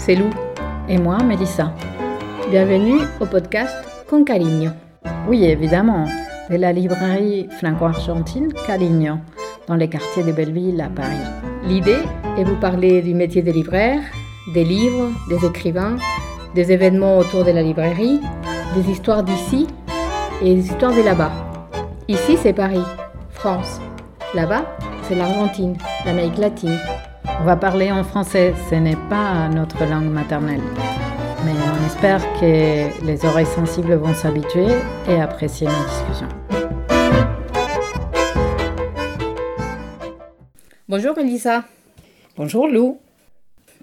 [0.00, 0.30] c'est Lou.
[0.88, 1.74] Et moi, Mélissa.
[2.50, 3.74] Bienvenue au podcast
[4.08, 4.70] Con Carigno.
[5.28, 6.06] Oui, évidemment,
[6.48, 9.16] de la librairie franco-argentine Carigno,
[9.68, 11.20] dans les quartiers de Belleville à Paris.
[11.66, 11.98] L'idée
[12.38, 14.00] est vous parler du métier de libraire,
[14.54, 15.96] des livres, des écrivains,
[16.54, 18.20] des événements autour de la librairie,
[18.74, 19.66] des histoires d'ici
[20.42, 21.32] et des histoires de là-bas.
[22.08, 22.84] Ici, c'est Paris,
[23.32, 23.80] France.
[24.34, 24.64] Là-bas,
[25.02, 26.78] c'est l'Argentine, l'Amérique latine.
[27.24, 30.60] On va parler en français, ce n'est pas notre langue maternelle.
[31.44, 34.68] Mais on espère que les oreilles sensibles vont s'habituer
[35.08, 36.28] et apprécier nos discussions.
[40.88, 41.64] Bonjour Elisa.
[42.36, 42.98] Bonjour Lou.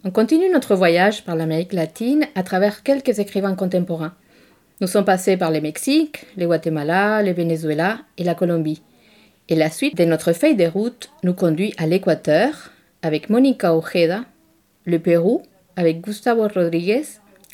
[0.04, 4.14] On continue notre voyage par l'Amérique latine à travers quelques écrivains contemporains.
[4.82, 8.84] Nous sommes passés par le Mexique, le Guatemala, le Venezuela et la Colombie.
[9.50, 14.26] Et la suite de notre feuille de route nous conduit à l'Équateur, avec Monica Ojeda,
[14.86, 15.44] le Pérou
[15.76, 17.04] avec Gustavo Rodriguez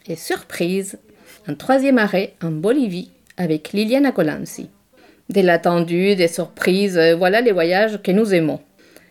[0.07, 0.97] et surprise,
[1.47, 4.69] un troisième arrêt en Bolivie avec Liliana Colanzi.
[5.29, 8.59] De l'attendu, des surprises, voilà les voyages que nous aimons.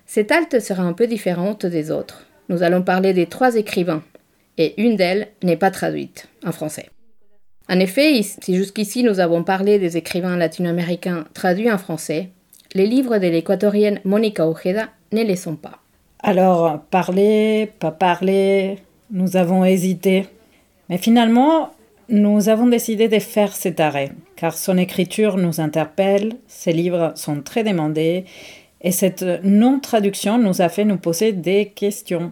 [0.06, 2.27] Cette halte sera un peu différente des autres.
[2.48, 4.02] Nous allons parler des trois écrivains,
[4.58, 6.91] et une d'elles n'est pas traduite en français.
[7.69, 12.30] En effet, si jusqu'ici nous avons parlé des écrivains latino-américains traduits en français,
[12.74, 15.81] les livres de l'équatorienne Monica Ojeda ne les sont pas.
[16.22, 18.78] Alors, parler, pas parler,
[19.10, 20.26] nous avons hésité.
[20.88, 21.70] Mais finalement,
[22.08, 27.42] nous avons décidé de faire cet arrêt, car son écriture nous interpelle, ses livres sont
[27.42, 28.24] très demandés,
[28.82, 32.30] et cette non-traduction nous a fait nous poser des questions.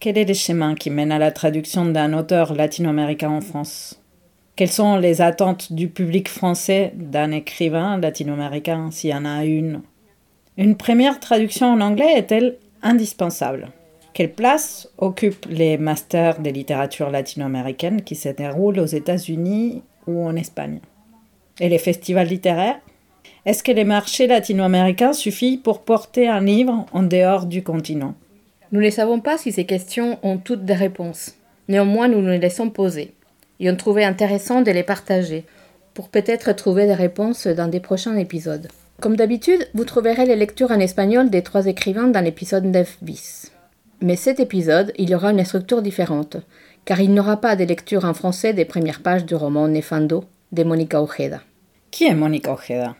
[0.00, 4.00] Quel est le chemin qui mène à la traduction d'un auteur latino-américain en France?
[4.56, 9.82] Quelles sont les attentes du public français d'un écrivain latino-américain, s'il y en a une?
[10.56, 13.68] Une première traduction en anglais est-elle indispensable.
[14.12, 20.36] Quelle place occupent les masters de littérature latino-américaine qui se déroulent aux États-Unis ou en
[20.36, 20.80] Espagne?
[21.60, 22.80] Et les festivals littéraires?
[23.46, 28.14] Est-ce que les marchés latino-américains suffisent pour porter un livre en dehors du continent?
[28.72, 31.36] Nous ne savons pas si ces questions ont toutes des réponses.
[31.68, 33.12] Néanmoins, nous nous les laissons poser
[33.60, 35.44] et on trouvait intéressant de les partager
[35.94, 38.68] pour peut-être trouver des réponses dans des prochains épisodes.
[39.00, 43.50] Comme d'habitude, vous trouverez les lectures en espagnol des trois écrivains dans l'épisode 9 bis.
[44.02, 46.36] Mais cet épisode, il y aura une structure différente,
[46.84, 50.24] car il n'y aura pas de lecture en français des premières pages du roman Nefando
[50.52, 51.40] de Monica Ojeda.
[51.90, 52.94] Qui est Monica Ojeda?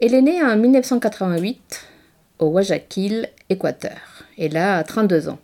[0.00, 1.86] Elle est née en 1988
[2.40, 4.24] au Guayaquil, Équateur.
[4.36, 5.38] Elle a 32 ans.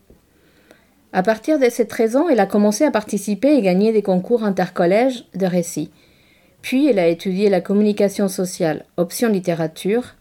[1.13, 4.43] À partir de ses 13 ans, elle a commencé à participer et gagner des concours
[4.43, 5.93] intercollèges de récits.
[6.63, 10.15] Puis elle a étudié la communication sociale, option littérature,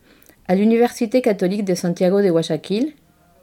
[0.47, 2.93] à l'Université catholique de Santiago de Guayaquil,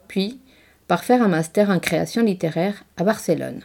[0.07, 0.39] puis
[0.87, 3.61] par faire un master en création littéraire à Barcelone.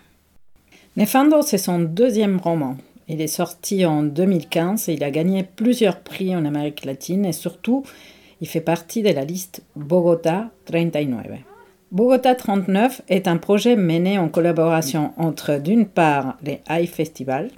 [0.96, 2.76] Nefando, c'est son deuxième roman.
[3.08, 7.32] Il est sorti en 2015 et il a gagné plusieurs prix en Amérique latine et
[7.32, 7.82] surtout,
[8.40, 11.26] il fait partie de la liste Bogota 39.
[11.90, 17.50] Bogota 39 est un projet mené en collaboration entre d'une part les High Festival,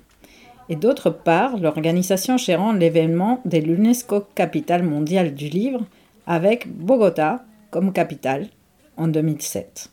[0.69, 5.85] et d'autre part l'organisation gérant l'événement de l'UNESCO Capitale mondiale du livre
[6.27, 8.49] avec Bogota comme capitale
[8.97, 9.91] en 2007.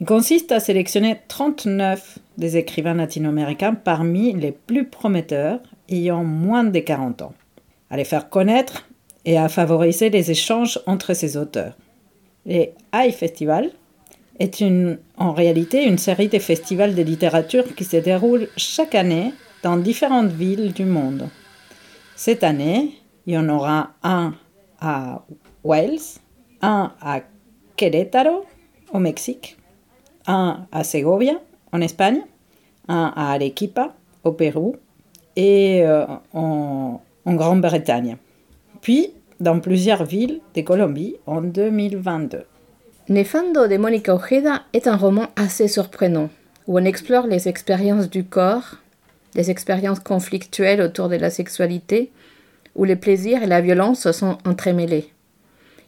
[0.00, 6.78] Il consiste à sélectionner 39 des écrivains latino-américains parmi les plus prometteurs ayant moins de
[6.78, 7.34] 40 ans,
[7.90, 8.88] à les faire connaître
[9.24, 11.76] et à favoriser les échanges entre ces auteurs.
[12.46, 13.70] Les High Festival
[14.38, 14.64] est
[15.16, 19.32] en réalité une série de festivals de littérature qui se déroulent chaque année
[19.62, 21.28] dans différentes villes du monde.
[22.16, 24.34] Cette année, il y en aura un
[24.80, 25.22] à
[25.64, 25.98] Wales,
[26.62, 27.20] un à
[27.76, 28.44] Querétaro,
[28.92, 29.56] au Mexique,
[30.26, 31.34] un à Segovia,
[31.72, 32.22] en Espagne,
[32.88, 34.76] un à Arequipa, au Pérou,
[35.36, 38.16] et euh, en, Grande-Bretagne.
[38.80, 42.44] Puis, dans plusieurs villes de Colombie en 2022.
[43.10, 46.30] Nefando de Monica Ojeda est un roman assez surprenant,
[46.66, 48.76] où on explore les expériences du corps,
[49.38, 52.10] des expériences conflictuelles autour de la sexualité,
[52.74, 55.12] où les plaisirs et la violence sont entremêlés.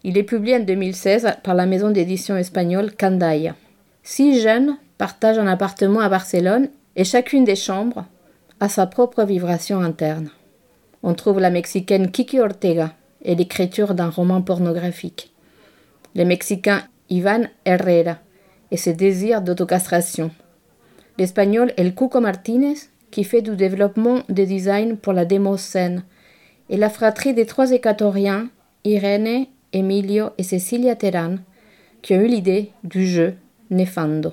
[0.05, 3.57] Il est publié en 2016 par la maison d'édition espagnole Candaya.
[4.05, 8.05] Six jeunes partagent un appartement à Barcelone et chacune des chambres
[8.61, 10.31] a sa propre vibration interne.
[11.03, 15.33] On trouve la mexicaine Kiki Ortega et l'écriture d'un roman pornographique.
[16.15, 18.19] Le mexicain Ivan Herrera
[18.71, 20.31] et ses désirs d'autocastration.
[21.19, 22.77] L'espagnol El Cuco Martínez
[23.11, 26.05] qui fait du développement de design pour la démo scène,
[26.69, 28.49] et la fratrie des trois équatoriens,
[28.85, 31.41] Irene, Emilio et Cecilia Terán,
[32.03, 33.35] qui ont eu l'idée du jeu
[33.71, 34.33] Nefando.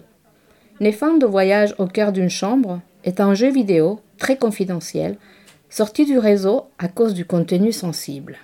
[0.80, 5.18] Nefando Voyage au cœur d'une chambre est un jeu vidéo très confidentiel
[5.70, 8.38] sorti du réseau à cause du contenu sensible.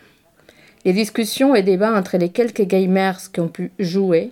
[0.86, 4.32] Les discussions et débats entre les quelques gamers qui ont pu jouer,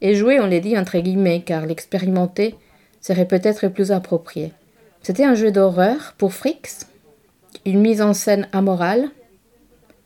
[0.00, 2.54] et jouer on les dit entre guillemets car l'expérimenter
[3.00, 4.52] serait peut-être plus approprié.
[5.06, 6.84] C'était un jeu d'horreur pour Frix,
[7.64, 9.10] une mise en scène amorale,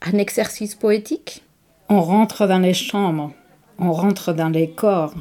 [0.03, 1.43] un exercice poétique.
[1.89, 3.33] On rentre dans les chambres,
[3.79, 5.15] on rentre dans les corps,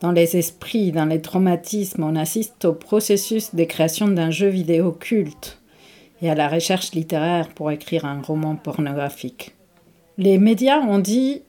[0.00, 4.90] dans les esprits, dans les traumatismes, on assiste au processus de création d'un jeu vidéo
[4.90, 5.60] culte
[6.22, 9.54] et à la recherche littéraire pour écrire un roman pornographique.
[10.16, 11.42] Les médias ont dit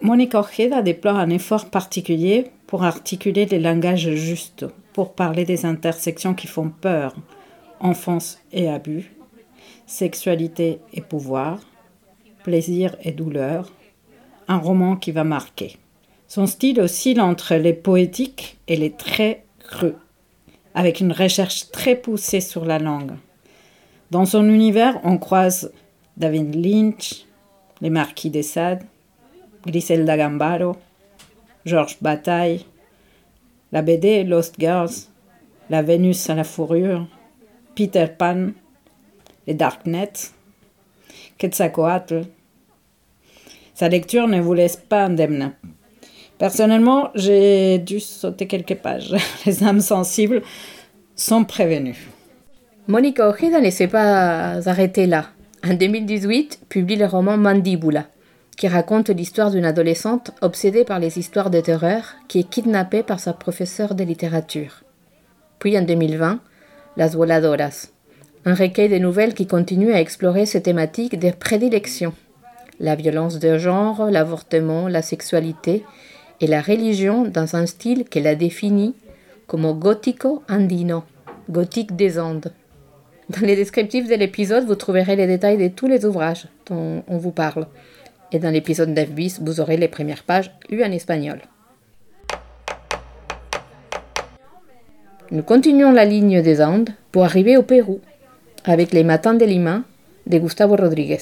[0.00, 4.64] Monica Ojeda déploie un effort particulier pour articuler les langages justes,
[4.96, 7.14] pour parler des intersections qui font peur,
[7.80, 9.14] enfance et abus,
[9.84, 11.60] sexualité et pouvoir,
[12.44, 13.70] plaisir et douleur,
[14.48, 15.76] un roman qui va marquer.
[16.28, 19.92] Son style oscille entre les poétiques et les très crus,
[20.74, 23.16] avec une recherche très poussée sur la langue.
[24.10, 25.72] Dans son univers, on croise
[26.16, 27.26] David Lynch,
[27.82, 28.86] les Marquis de Sade,
[29.66, 30.74] Griselda Gambaro,
[31.66, 32.64] Georges Bataille,
[33.76, 35.10] la BD Lost Girls,
[35.68, 37.06] La Vénus à la fourrure,
[37.74, 38.52] Peter Pan,
[39.46, 40.12] les Darknet,
[41.36, 42.22] Quetzalcoatl.
[43.74, 45.52] Sa lecture ne vous laisse pas indemne.
[46.38, 49.14] Personnellement, j'ai dû sauter quelques pages.
[49.44, 50.40] Les âmes sensibles
[51.14, 52.08] sont prévenues.
[52.88, 55.26] Monica Ojeda ne s'est pas arrêtée là.
[55.62, 58.06] En 2018, publie le roman Mandibula,
[58.56, 63.20] qui raconte l'histoire d'une adolescente obsédée par les histoires de terreur qui est kidnappée par
[63.20, 64.82] sa professeure de littérature.
[65.58, 66.40] Puis en 2020,
[66.96, 67.88] Las Voladoras,
[68.44, 72.14] un recueil de nouvelles qui continue à explorer ces thématiques de prédilection
[72.80, 75.84] la violence de genre, l'avortement, la sexualité
[76.40, 78.94] et la religion dans un style qu'elle a défini
[79.46, 81.04] comme gótico andino,
[81.48, 82.52] gothique des Andes.
[83.30, 87.18] Dans les descriptifs de l'épisode, vous trouverez les détails de tous les ouvrages dont on
[87.18, 87.66] vous parle.
[88.32, 91.40] Et dans l'épisode 9 bis, vous aurez les premières pages lues en espagnol.
[95.30, 98.00] Nous continuons la ligne des Andes pour arriver au Pérou
[98.64, 99.82] avec les Matins de Lima
[100.26, 101.18] de Gustavo Rodríguez.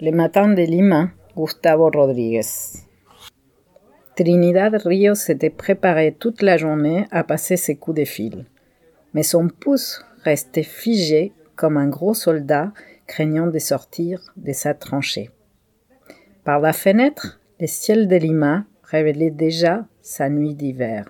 [0.00, 2.42] Les Matins de Lima, Gustavo Rodríguez.
[4.16, 8.44] Trinidad Ríos s'était préparée toute la journée à passer ses coups de fil.
[9.14, 12.72] Mais son pouce restait figé comme un gros soldat
[13.06, 15.30] craignant de sortir de sa tranchée.
[16.44, 21.08] Par la fenêtre, le ciel de Lima révélait déjà sa nuit d'hiver.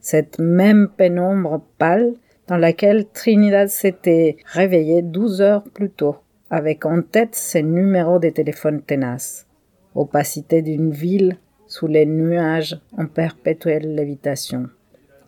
[0.00, 2.14] Cette même pénombre pâle
[2.46, 6.16] dans laquelle Trinidad s'était réveillée douze heures plus tôt,
[6.50, 9.46] avec en tête ses numéros de téléphone tenaces.
[9.94, 14.68] Opacité d'une ville sous les nuages en perpétuelle lévitation,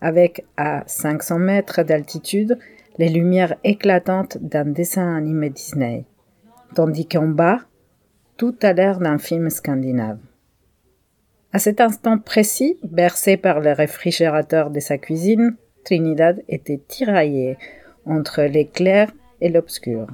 [0.00, 2.58] avec à 500 mètres d'altitude
[2.98, 6.04] les lumières éclatantes d'un dessin animé Disney,
[6.74, 7.60] tandis qu'en bas,
[8.36, 10.18] tout a l'air d'un film scandinave.
[11.52, 17.56] À cet instant précis, bercé par le réfrigérateur de sa cuisine, Trinidad était tiraillée
[18.04, 20.06] entre l'éclair et l'obscur.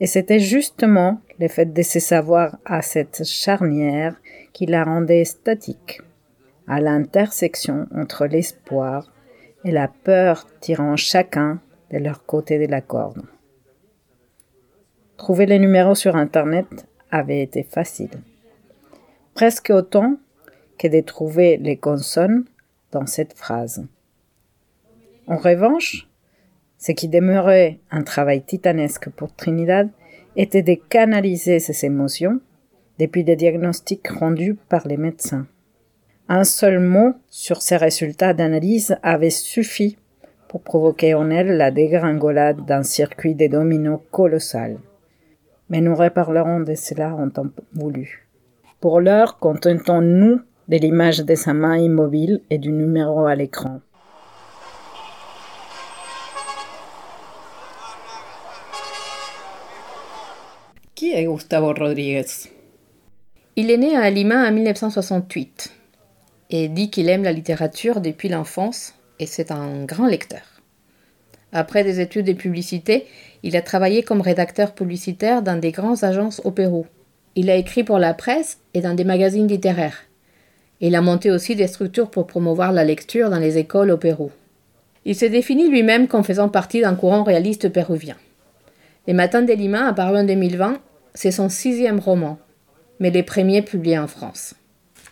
[0.00, 4.20] Et c'était justement le fait de se savoir à cette charnière
[4.52, 6.00] qui la rendait statique,
[6.68, 9.12] à l'intersection entre l'espoir
[9.64, 11.60] et la peur tirant chacun
[11.90, 13.22] de leur côté de la corde.
[15.16, 18.22] Trouver les numéros sur Internet avait été facile,
[19.34, 20.16] presque autant
[20.78, 22.44] que de trouver les consonnes
[22.92, 23.84] dans cette phrase.
[25.26, 26.08] En revanche,
[26.78, 29.90] ce qui demeurait un travail titanesque pour Trinidad
[30.36, 32.40] était de canaliser ses émotions
[32.98, 35.46] depuis des diagnostics rendus par les médecins.
[36.30, 39.96] Un seul mot sur ces résultats d'analyse avait suffi
[40.46, 44.78] pour provoquer en elle la dégringolade d'un circuit de dominos colossal.
[45.70, 48.28] Mais nous reparlerons de cela en temps voulu.
[48.78, 53.80] Pour l'heure, contentons-nous de l'image de sa main immobile et du numéro à l'écran.
[60.94, 62.26] Qui est Gustavo Rodriguez
[63.56, 65.72] Il est né à Lima en 1968
[66.50, 70.42] et dit qu'il aime la littérature depuis l'enfance et c'est un grand lecteur.
[71.52, 73.06] Après des études de publicité,
[73.42, 76.86] il a travaillé comme rédacteur publicitaire dans des grandes agences au Pérou.
[77.34, 80.04] Il a écrit pour la presse et dans des magazines littéraires.
[80.80, 84.30] Il a monté aussi des structures pour promouvoir la lecture dans les écoles au Pérou.
[85.04, 88.16] Il se définit lui-même comme faisant partie d'un courant réaliste péruvien.
[89.06, 90.78] Les Matins de Lima, apparu en 2020,
[91.14, 92.38] c'est son sixième roman,
[93.00, 94.54] mais les premiers publiés en France.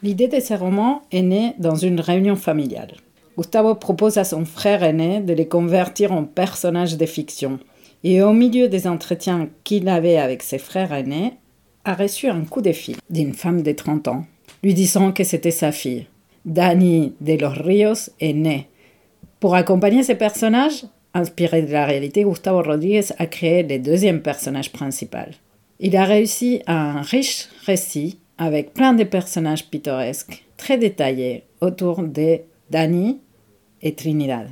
[0.03, 2.95] L'idée de ces romans est née dans une réunion familiale.
[3.37, 7.59] Gustavo propose à son frère aîné de les convertir en personnages de fiction.
[8.05, 11.35] Et au milieu des entretiens qu'il avait avec ses frères aînés,
[11.85, 14.25] a reçu un coup de fil d'une femme de 30 ans,
[14.63, 16.07] lui disant que c'était sa fille.
[16.45, 18.69] Dani de los Ríos est née.
[19.41, 20.85] Pour accompagner ces personnages,
[21.15, 25.33] inspirés de la réalité, Gustavo Rodriguez a créé le deuxième personnage principal.
[25.81, 32.41] Il a réussi un riche récit avec plein de personnages pittoresques, très détaillés, autour de
[32.71, 33.19] Dani
[33.83, 34.49] et Trinidad,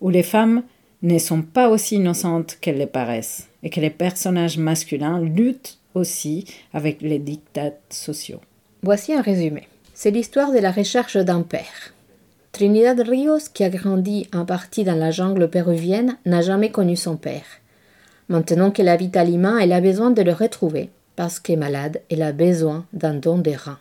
[0.00, 0.62] où les femmes
[1.02, 6.44] ne sont pas aussi innocentes qu'elles le paraissent, et que les personnages masculins luttent aussi
[6.72, 8.40] avec les dictats sociaux.
[8.82, 9.68] Voici un résumé.
[9.94, 11.94] C'est l'histoire de la recherche d'un père.
[12.52, 17.16] Trinidad Rios, qui a grandi en partie dans la jungle péruvienne, n'a jamais connu son
[17.16, 17.44] père.
[18.28, 22.00] Maintenant qu'elle habite à Lima, elle a besoin de le retrouver parce qu'elle est malade,
[22.10, 23.78] elle a besoin d'un don des reins.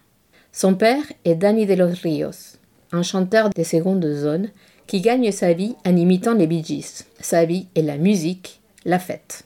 [0.52, 2.58] Son père est Dani de los Rios,
[2.92, 4.50] un chanteur de seconde zone
[4.88, 6.84] qui gagne sa vie en imitant les Bee.
[7.22, 9.44] Sa vie est la musique, la fête.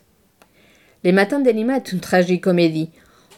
[1.03, 2.89] Les matins de Lima est une tragique comédie.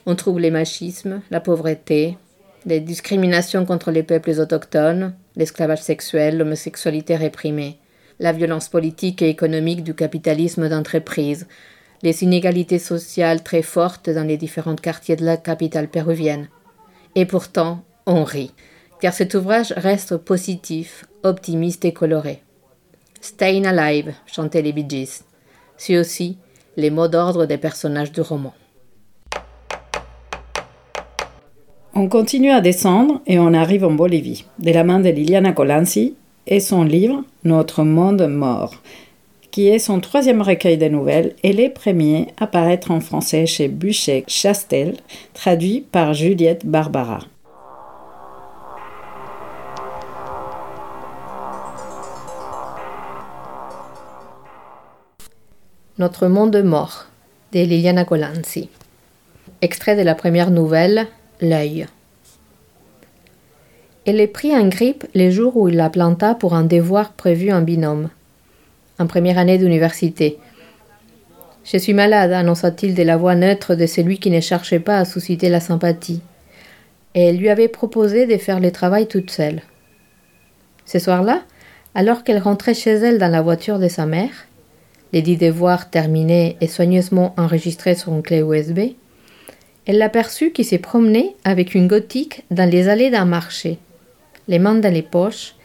[0.05, 2.17] On trouve les machismes, la pauvreté,
[2.65, 7.77] les discriminations contre les peuples autochtones, l'esclavage sexuel, l'homosexualité réprimée,
[8.21, 11.45] la violence politique et économique du capitalisme d'entreprise,
[12.01, 16.49] les inégalités sociales très fortes dans les différents quartiers de la capitale péruvienne.
[17.15, 18.51] Et pourtant, on rit,
[18.99, 22.41] car cet ouvrage reste positif, optimiste et coloré.
[23.21, 25.23] Staying Alive, chantait les Bee Gees.
[25.77, 26.37] C'est aussi
[26.77, 28.53] les mots d'ordre des personnages du roman.
[31.93, 36.15] On continue à descendre et on arrive en Bolivie, de la main de Liliana Colanzi
[36.45, 38.75] et son livre Notre monde mort,
[39.55, 43.69] qui est son troisième recueil de nouvelles et les premiers à paraître en français chez
[43.69, 44.97] Buchet Chastel,
[45.33, 47.19] traduit par Juliette Barbara.
[55.99, 57.05] Notre monde mort
[57.53, 58.67] de Liliana Colanzi.
[59.61, 61.07] Extrait de la première nouvelle
[61.39, 61.87] L'œil.
[64.05, 67.53] Elle est pris en grippe les jours où il la planta pour un devoir prévu
[67.53, 68.09] en binôme
[68.99, 70.37] en première année d'université.
[71.63, 75.05] Je suis malade, annonça-t-il de la voix neutre de celui qui ne cherchait pas à
[75.05, 76.21] susciter la sympathie.
[77.15, 79.61] Et elle lui avait proposé de faire le travail toute seule.
[80.85, 81.41] Ce soir-là,
[81.95, 84.47] alors qu'elle rentrait chez elle dans la voiture de sa mère,
[85.11, 88.79] les dix devoirs terminés et soigneusement enregistrés sur une clé USB,
[89.87, 93.79] elle l'aperçut qui se promenait avec une gothique dans les allées d'un marché,
[94.47, 95.55] les mains dans les poches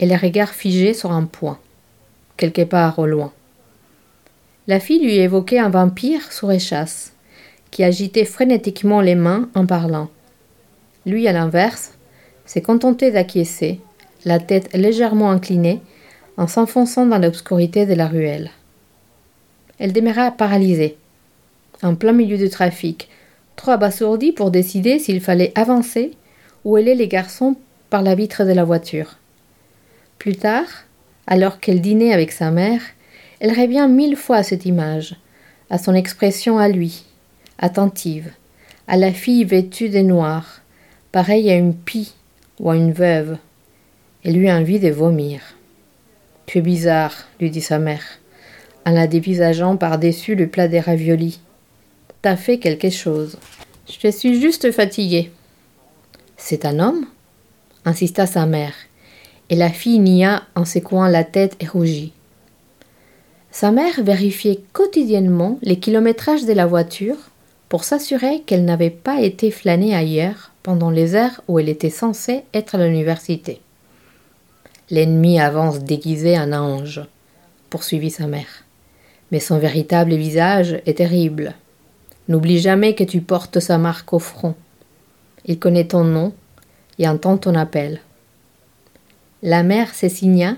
[0.00, 1.58] et les regards figés sur un point
[2.36, 3.32] quelque part au loin.
[4.66, 7.12] La fille lui évoquait un vampire sous échasse,
[7.70, 10.08] qui agitait frénétiquement les mains en parlant.
[11.06, 11.92] Lui, à l'inverse,
[12.46, 13.80] s'est contenté d'acquiescer,
[14.24, 15.80] la tête légèrement inclinée,
[16.36, 18.50] en s'enfonçant dans l'obscurité de la ruelle.
[19.78, 20.96] Elle demeura paralysée,
[21.82, 23.08] en plein milieu du trafic,
[23.56, 26.12] trop abasourdie pour décider s'il fallait avancer
[26.64, 27.56] ou aller les garçons
[27.90, 29.18] par la vitre de la voiture.
[30.18, 30.83] Plus tard,
[31.26, 32.80] alors qu'elle dînait avec sa mère,
[33.40, 35.16] elle revient mille fois à cette image,
[35.70, 37.04] à son expression à lui,
[37.58, 38.30] attentive,
[38.86, 40.60] à la fille vêtue de noir,
[41.12, 42.12] pareille à une pie
[42.60, 43.38] ou à une veuve.
[44.24, 45.40] Elle eut envie de vomir.
[46.46, 48.04] Tu es bizarre, lui dit sa mère,
[48.86, 51.40] en la dévisageant par-dessus le plat des raviolis.
[52.22, 53.38] T'as fait quelque chose.
[53.86, 55.30] Je suis juste fatiguée.
[56.36, 57.06] C'est un homme
[57.84, 58.74] insista sa mère,
[59.50, 62.12] et la fille nia en secouant la tête et rougit.
[63.50, 67.16] Sa mère vérifiait quotidiennement les kilométrages de la voiture
[67.68, 72.42] pour s'assurer qu'elle n'avait pas été flânée ailleurs pendant les heures où elle était censée
[72.52, 73.60] être à l'université.
[74.90, 77.02] L'ennemi avance déguisé en ange,
[77.70, 78.64] poursuivit sa mère.
[79.30, 81.54] Mais son véritable visage est terrible.
[82.28, 84.54] N'oublie jamais que tu portes sa marque au front.
[85.46, 86.32] Il connaît ton nom
[86.98, 88.00] et entend ton appel.
[89.46, 90.56] La mère s'essigna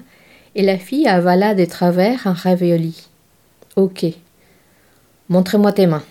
[0.55, 3.09] et la fille avala de travers un ravioli.
[3.75, 4.07] Ok.
[5.29, 6.05] Montre-moi tes mains,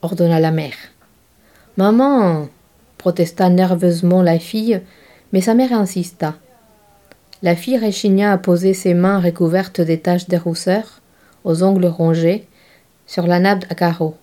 [0.00, 0.72] ordonna la mère.
[1.76, 2.48] Maman
[2.96, 4.80] protesta nerveusement la fille,
[5.34, 6.36] mais sa mère insista.
[7.42, 11.02] La fille rechigna à poser ses mains recouvertes des taches de rousseur,
[11.44, 12.48] aux ongles rongés,
[13.06, 14.16] sur la nappe à carreaux.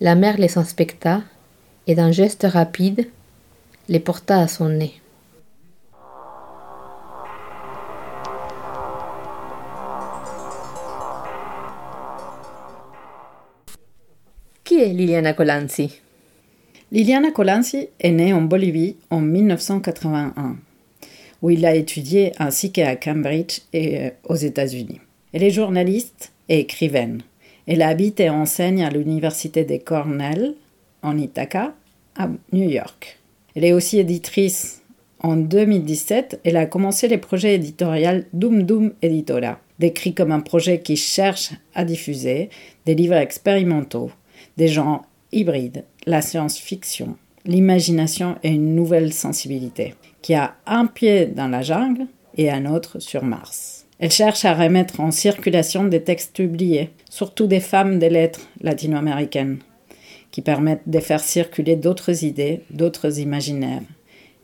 [0.00, 1.22] La mère les inspecta
[1.86, 3.06] et d'un geste rapide
[3.88, 5.00] les porta à son nez.
[14.86, 16.00] Liliana Colanzi?
[16.92, 20.56] Liliana Colanzi est née en Bolivie en 1981,
[21.42, 25.00] où il a étudié ainsi qu'à Cambridge et euh, aux États-Unis.
[25.32, 27.22] Elle est journaliste et écrivaine.
[27.66, 30.54] Elle habite et enseigne à l'université de Cornell,
[31.02, 31.74] en Ithaca,
[32.16, 33.18] à New York.
[33.56, 34.82] Elle est aussi éditrice.
[35.20, 40.80] En 2017, elle a commencé les projets éditoriaux Doom Doom Editora, décrit comme un projet
[40.80, 42.50] qui cherche à diffuser
[42.86, 44.12] des livres expérimentaux,
[44.58, 51.46] des genres hybrides, la science-fiction, l'imagination et une nouvelle sensibilité, qui a un pied dans
[51.46, 53.86] la jungle et un autre sur Mars.
[54.00, 59.58] Elle cherche à remettre en circulation des textes publiés, surtout des femmes des lettres latino-américaines,
[60.32, 63.82] qui permettent de faire circuler d'autres idées, d'autres imaginaires.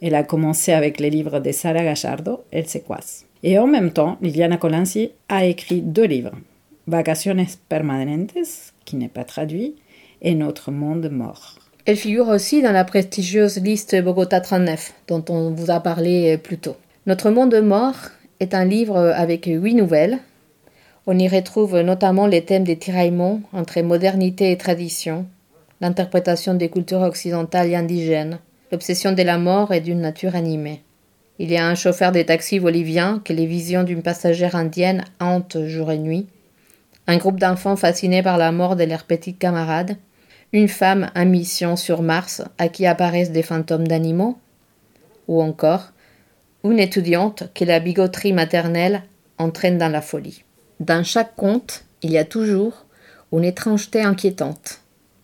[0.00, 3.24] Elle a commencé avec les livres de Sara Gachardo, El Sequaz.
[3.42, 6.36] Et en même temps, Liliana Colanzi a écrit deux livres,
[6.86, 9.74] Vacaciones Permanentes, qui n'est pas traduit,
[10.24, 11.56] et Notre monde mort.
[11.84, 16.56] Elle figure aussi dans la prestigieuse liste Bogota 39, dont on vous a parlé plus
[16.56, 16.76] tôt.
[17.06, 17.94] Notre monde mort
[18.40, 20.18] est un livre avec huit nouvelles.
[21.06, 25.26] On y retrouve notamment les thèmes des tiraillements entre modernité et tradition,
[25.82, 28.38] l'interprétation des cultures occidentales et indigènes,
[28.72, 30.80] l'obsession de la mort et d'une nature animée.
[31.38, 35.66] Il y a un chauffeur des taxis bolivien que les visions d'une passagère indienne hantent
[35.66, 36.26] jour et nuit,
[37.06, 39.96] un groupe d'enfants fascinés par la mort de leurs petites camarades,
[40.54, 44.38] une femme en mission sur Mars à qui apparaissent des fantômes d'animaux,
[45.26, 45.90] ou encore
[46.62, 49.02] une étudiante que la bigoterie maternelle
[49.36, 50.44] entraîne dans la folie.
[50.78, 52.86] Dans chaque conte, il y a toujours
[53.32, 54.80] une étrangeté inquiétante,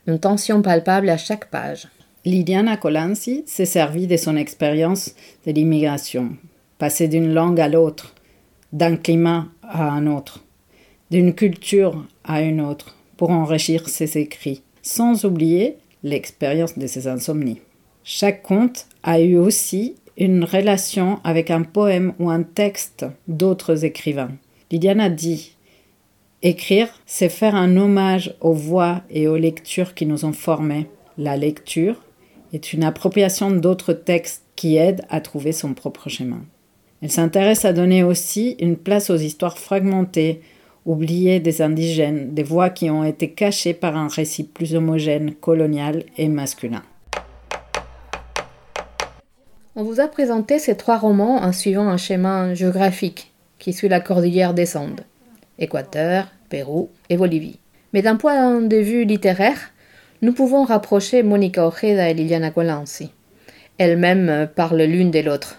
[0.09, 1.87] une tension palpable à chaque page.
[2.25, 5.15] Liliana Colanzi s'est servie de son expérience
[5.47, 6.31] de l'immigration,
[6.79, 8.17] passée d'une langue à l'autre,
[8.73, 10.43] d'un climat à un autre,
[11.13, 17.61] d'une culture à une autre, pour enrichir ses écrits sans oublier l'expérience de ses insomnies.
[18.05, 24.33] Chaque conte a eu aussi une relation avec un poème ou un texte d'autres écrivains.
[24.71, 25.57] Liliana dit
[26.43, 30.87] Écrire, c'est faire un hommage aux voix et aux lectures qui nous ont formés.
[31.19, 32.03] La lecture
[32.53, 36.43] est une appropriation d'autres textes qui aident à trouver son propre chemin.
[37.03, 40.41] Elle s'intéresse à donner aussi une place aux histoires fragmentées,
[40.87, 46.05] oubliées des indigènes, des voix qui ont été cachées par un récit plus homogène, colonial
[46.17, 46.83] et masculin.
[49.77, 54.01] On vous a présenté ces trois romans en suivant un schéma géographique qui suit la
[54.01, 55.03] cordillère des Andes,
[55.59, 57.59] Équateur, Pérou et Bolivie.
[57.93, 59.73] Mais d'un point de vue littéraire,
[60.23, 63.11] nous pouvons rapprocher Monica Ojeda et Liliana Colanzi.
[63.79, 65.57] Elles-mêmes parlent l'une de l'autre.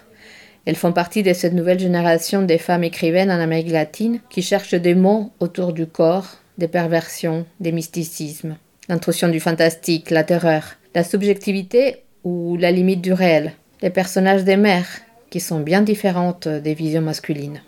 [0.64, 4.74] Elles font partie de cette nouvelle génération des femmes écrivaines en Amérique latine qui cherchent
[4.74, 8.56] des mots autour du corps, des perversions, des mysticismes,
[8.88, 10.62] l'intrusion du fantastique, la terreur,
[10.94, 16.46] la subjectivité ou la limite du réel, les personnages des mères qui sont bien différentes
[16.46, 17.60] des visions masculines.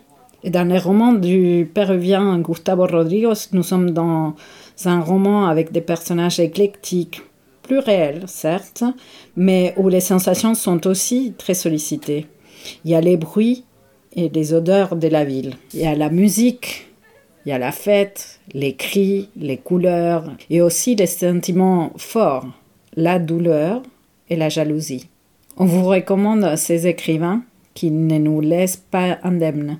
[0.43, 4.35] Et dans les romans du péruvien Gustavo Rodriguez, nous sommes dans
[4.85, 7.23] un roman avec des personnages éclectiques,
[7.63, 8.83] plus réels, certes,
[9.35, 12.27] mais où les sensations sont aussi très sollicitées.
[12.83, 13.63] Il y a les bruits
[14.15, 15.55] et les odeurs de la ville.
[15.73, 16.87] Il y a la musique,
[17.45, 22.47] il y a la fête, les cris, les couleurs et aussi les sentiments forts,
[22.95, 23.83] la douleur
[24.29, 25.09] et la jalousie.
[25.57, 29.79] On vous recommande ces écrivains qui ne nous laissent pas indemnes.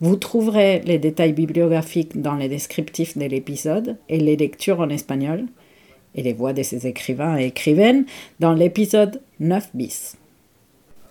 [0.00, 5.46] Vous trouverez les détails bibliographiques dans les descriptifs de l'épisode et les lectures en espagnol
[6.14, 8.04] et les voix de ces écrivains et écrivaines
[8.40, 10.19] dans l'épisode 9 bis.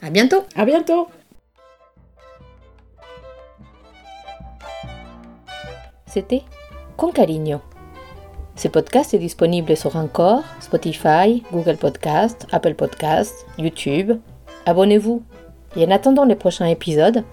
[0.02, 0.44] À bientôt.
[0.56, 1.08] À bientôt.
[6.06, 6.44] C'était
[6.98, 7.60] Con Cariño.
[8.56, 14.14] Ce podcast est disponible sur Encore, Spotify, Google Podcast, Apple Podcast, YouTube.
[14.66, 15.22] Abonnez-vous.
[15.76, 17.24] Et en attendant les prochains épisodes,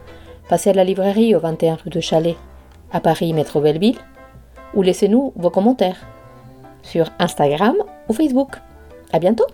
[0.49, 2.37] passez à la librairie au 21 rue de Chalet,
[2.93, 3.99] à Paris, métro Belleville,
[4.75, 6.07] ou laissez-nous vos commentaires
[6.83, 7.77] sur Instagram
[8.09, 8.57] ou Facebook.
[9.13, 9.47] À bientôt!